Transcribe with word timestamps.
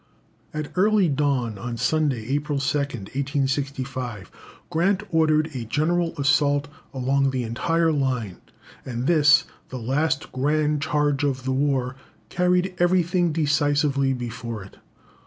At 0.51 0.71
early 0.75 1.07
dawn 1.09 1.59
on 1.59 1.77
Sunday, 1.77 2.25
April 2.29 2.57
2nd, 2.57 3.13
1865, 3.15 4.31
Grant 4.71 5.03
ordered 5.11 5.51
a 5.53 5.65
general 5.65 6.15
assault 6.17 6.67
along 6.91 7.29
the 7.29 7.43
entire 7.43 7.91
line, 7.91 8.37
and 8.83 9.05
this, 9.05 9.43
the 9.69 9.77
last 9.77 10.31
grand 10.31 10.81
charge 10.81 11.23
of 11.23 11.43
the 11.43 11.51
war, 11.51 11.95
carried 12.29 12.73
everything 12.79 13.31
decisively 13.31 14.11
before 14.11 14.63
it. 14.63 14.77